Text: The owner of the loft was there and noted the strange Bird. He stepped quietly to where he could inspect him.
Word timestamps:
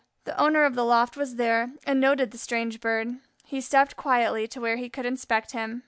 The 0.23 0.35
owner 0.41 0.63
of 0.63 0.73
the 0.73 0.83
loft 0.83 1.15
was 1.15 1.35
there 1.35 1.73
and 1.85 1.99
noted 1.99 2.31
the 2.31 2.39
strange 2.39 2.79
Bird. 2.79 3.19
He 3.45 3.61
stepped 3.61 3.95
quietly 3.95 4.47
to 4.47 4.59
where 4.59 4.77
he 4.77 4.89
could 4.89 5.05
inspect 5.05 5.51
him. 5.51 5.79